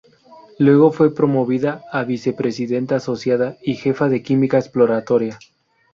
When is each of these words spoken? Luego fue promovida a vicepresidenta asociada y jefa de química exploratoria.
Luego 0.57 0.91
fue 0.91 1.13
promovida 1.13 1.83
a 1.91 2.03
vicepresidenta 2.03 2.95
asociada 2.95 3.57
y 3.61 3.75
jefa 3.75 4.09
de 4.09 4.23
química 4.23 4.57
exploratoria. 4.57 5.37